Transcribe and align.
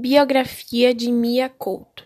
Biografia 0.00 0.94
de 0.94 1.10
Mia 1.10 1.48
Couto 1.48 2.04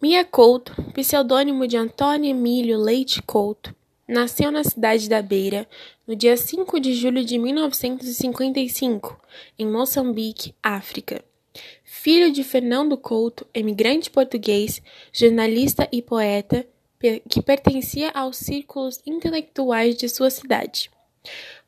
Mia 0.00 0.24
Couto, 0.24 0.74
pseudônimo 0.94 1.66
de 1.66 1.76
Antônio 1.76 2.30
Emílio 2.30 2.78
Leite 2.78 3.20
Couto, 3.20 3.76
nasceu 4.08 4.50
na 4.50 4.64
cidade 4.64 5.06
da 5.06 5.20
Beira 5.20 5.68
no 6.06 6.16
dia 6.16 6.34
5 6.34 6.80
de 6.80 6.94
julho 6.94 7.22
de 7.22 7.36
1955, 7.36 9.20
em 9.58 9.66
Moçambique, 9.66 10.54
África. 10.62 11.22
Filho 11.84 12.32
de 12.32 12.42
Fernando 12.42 12.96
Couto, 12.96 13.46
emigrante 13.52 14.10
português, 14.10 14.80
jornalista 15.12 15.86
e 15.92 16.00
poeta, 16.00 16.66
que 17.28 17.42
pertencia 17.42 18.10
aos 18.12 18.38
círculos 18.38 18.98
intelectuais 19.04 19.94
de 19.94 20.08
sua 20.08 20.30
cidade. 20.30 20.90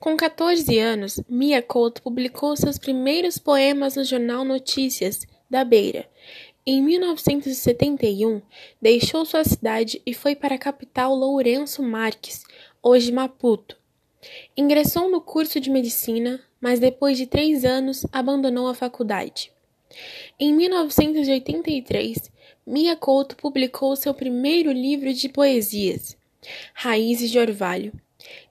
Com 0.00 0.16
14 0.16 0.79
anos, 0.79 1.21
Mia 1.29 1.61
Couto 1.61 2.00
publicou 2.00 2.57
seus 2.57 2.79
primeiros 2.79 3.37
poemas 3.37 3.96
no 3.96 4.03
jornal 4.05 4.46
Notícias 4.46 5.27
da 5.53 5.64
Beira. 5.64 6.09
Em 6.66 6.83
1971, 6.83 8.41
deixou 8.80 9.27
sua 9.27 9.45
cidade 9.45 10.01
e 10.06 10.15
foi 10.15 10.34
para 10.34 10.55
a 10.55 10.59
capital 10.59 11.15
Lourenço 11.15 11.83
Marques, 11.83 12.42
hoje 12.83 13.12
Maputo. 13.12 13.77
Ingressou 14.56 15.11
no 15.11 15.20
curso 15.20 15.61
de 15.61 15.69
medicina, 15.69 16.41
mas 16.59 16.80
depois 16.80 17.19
de 17.19 17.27
três 17.27 17.66
anos 17.66 18.06
abandonou 18.11 18.66
a 18.66 18.75
faculdade. 18.75 19.52
Em 20.41 20.55
1983, 20.55 22.33
Mia 22.66 22.97
Couto 22.97 23.37
publicou 23.37 23.95
seu 23.95 24.14
primeiro 24.14 24.73
livro 24.73 25.12
de 25.12 25.28
poesias, 25.28 26.16
Raízes 26.73 27.30
de 27.30 27.39
Orvalho. 27.39 27.92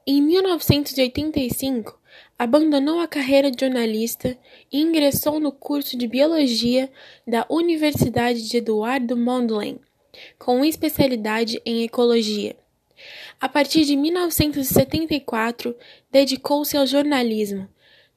Em 0.06 0.22
1985, 0.22 2.00
abandonou 2.38 3.00
a 3.00 3.08
carreira 3.08 3.52
de 3.52 3.60
jornalista 3.60 4.38
e 4.72 4.82
ingressou 4.82 5.40
no 5.40 5.52
curso 5.52 5.98
de 5.98 6.08
Biologia 6.08 6.90
da 7.28 7.46
Universidade 7.50 8.48
de 8.48 8.58
Eduardo 8.58 9.16
Mondlane, 9.16 9.80
com 10.38 10.66
especialidade 10.66 11.62
em 11.66 11.84
Ecologia. 11.84 12.56
A 13.40 13.50
partir 13.50 13.86
de 13.86 13.96
1974, 13.96 15.76
dedicou-se 16.12 16.78
ao 16.78 16.86
jornalismo. 16.86 17.68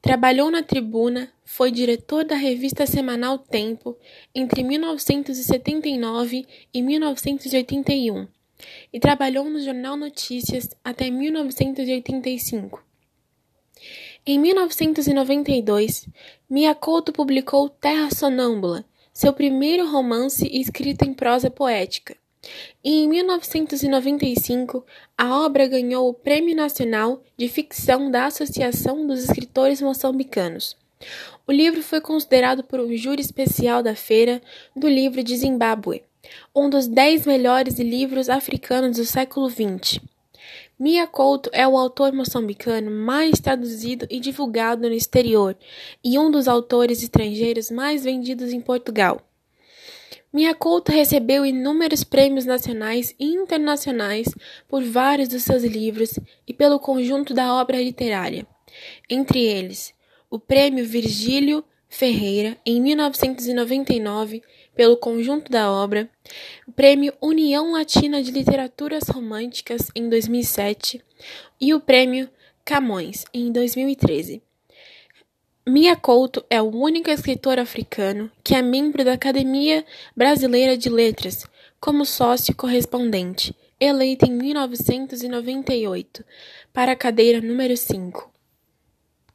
Trabalhou 0.02 0.50
na 0.50 0.62
Tribuna, 0.62 1.32
foi 1.44 1.70
diretor 1.70 2.24
da 2.24 2.34
revista 2.34 2.86
semanal 2.86 3.38
Tempo 3.38 3.96
entre 4.34 4.62
1979 4.62 6.46
e 6.72 6.82
1981 6.82 8.28
e 8.92 9.00
trabalhou 9.00 9.48
no 9.48 9.60
jornal 9.60 9.96
Notícias 9.96 10.68
até 10.84 11.10
1985. 11.10 12.84
Em 14.26 14.38
1992, 14.38 16.08
Mia 16.48 16.74
Couto 16.74 17.12
publicou 17.12 17.68
Terra 17.68 18.08
Sonâmbula, 18.10 18.82
seu 19.12 19.34
primeiro 19.34 19.86
romance 19.86 20.48
escrito 20.50 21.04
em 21.04 21.12
prosa 21.12 21.50
poética. 21.50 22.16
E 22.82 23.02
em 23.02 23.08
1995, 23.08 24.82
a 25.18 25.44
obra 25.44 25.68
ganhou 25.68 26.08
o 26.08 26.14
Prêmio 26.14 26.56
Nacional 26.56 27.22
de 27.36 27.50
Ficção 27.50 28.10
da 28.10 28.24
Associação 28.24 29.06
dos 29.06 29.24
Escritores 29.24 29.82
Moçambicanos. 29.82 30.74
O 31.46 31.52
livro 31.52 31.82
foi 31.82 32.00
considerado 32.00 32.64
por 32.64 32.80
um 32.80 32.96
júri 32.96 33.20
especial 33.20 33.82
da 33.82 33.94
Feira 33.94 34.40
do 34.74 34.88
Livro 34.88 35.22
de 35.22 35.36
Zimbábue, 35.36 36.02
um 36.56 36.70
dos 36.70 36.86
dez 36.86 37.26
melhores 37.26 37.78
livros 37.78 38.30
africanos 38.30 38.96
do 38.96 39.04
século 39.04 39.50
XX. 39.50 40.00
Mia 40.78 41.06
Couto 41.06 41.50
é 41.52 41.66
o 41.66 41.76
autor 41.76 42.12
moçambicano 42.12 42.90
mais 42.90 43.38
traduzido 43.40 44.06
e 44.10 44.18
divulgado 44.18 44.88
no 44.88 44.94
exterior 44.94 45.56
e 46.02 46.18
um 46.18 46.30
dos 46.30 46.48
autores 46.48 47.02
estrangeiros 47.02 47.70
mais 47.70 48.04
vendidos 48.04 48.52
em 48.52 48.60
Portugal. 48.60 49.20
Mia 50.32 50.52
Couto 50.52 50.90
recebeu 50.90 51.46
inúmeros 51.46 52.02
prêmios 52.02 52.44
nacionais 52.44 53.14
e 53.20 53.26
internacionais 53.26 54.26
por 54.68 54.82
vários 54.82 55.28
dos 55.28 55.44
seus 55.44 55.62
livros 55.62 56.18
e 56.46 56.52
pelo 56.52 56.80
conjunto 56.80 57.32
da 57.32 57.54
obra 57.54 57.80
literária. 57.80 58.44
Entre 59.08 59.40
eles, 59.44 59.94
o 60.28 60.40
Prêmio 60.40 60.84
Virgílio 60.84 61.64
Ferreira, 61.94 62.58
em 62.66 62.82
1999, 62.82 64.42
pelo 64.74 64.96
conjunto 64.96 65.48
da 65.48 65.70
obra, 65.70 66.10
o 66.66 66.72
Prêmio 66.72 67.12
União 67.22 67.70
Latina 67.70 68.20
de 68.20 68.32
Literaturas 68.32 69.04
Românticas, 69.08 69.92
em 69.94 70.08
2007, 70.08 71.00
e 71.60 71.72
o 71.72 71.78
Prêmio 71.78 72.28
Camões, 72.64 73.24
em 73.32 73.52
2013. 73.52 74.42
Mia 75.64 75.94
Couto 75.94 76.44
é 76.50 76.60
o 76.60 76.68
único 76.68 77.10
escritor 77.10 77.60
africano 77.60 78.28
que 78.42 78.56
é 78.56 78.60
membro 78.60 79.04
da 79.04 79.12
Academia 79.12 79.84
Brasileira 80.16 80.76
de 80.76 80.88
Letras 80.88 81.46
como 81.78 82.04
sócio 82.04 82.56
correspondente, 82.56 83.54
eleito 83.78 84.26
em 84.26 84.32
1998 84.32 86.24
para 86.72 86.90
a 86.90 86.96
cadeira 86.96 87.40
número 87.40 87.76
5. 87.76 88.33